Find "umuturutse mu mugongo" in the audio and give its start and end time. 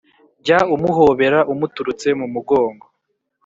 1.53-2.85